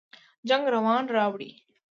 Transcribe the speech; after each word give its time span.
جنګ 0.47 0.63
ورانی 0.67 0.99
راوړي 1.15 1.51